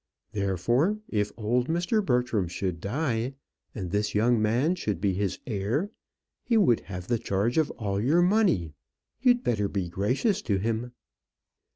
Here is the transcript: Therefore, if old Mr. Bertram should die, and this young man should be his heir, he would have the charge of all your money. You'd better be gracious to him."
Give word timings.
Therefore, 0.31 0.97
if 1.09 1.31
old 1.37 1.67
Mr. 1.67 2.03
Bertram 2.03 2.47
should 2.47 2.81
die, 2.81 3.35
and 3.75 3.91
this 3.91 4.15
young 4.15 4.41
man 4.41 4.73
should 4.73 4.99
be 4.99 5.13
his 5.13 5.37
heir, 5.45 5.91
he 6.43 6.57
would 6.57 6.79
have 6.79 7.05
the 7.05 7.19
charge 7.19 7.59
of 7.59 7.69
all 7.77 8.01
your 8.01 8.23
money. 8.23 8.73
You'd 9.21 9.43
better 9.43 9.67
be 9.67 9.89
gracious 9.89 10.41
to 10.41 10.57
him." 10.57 10.93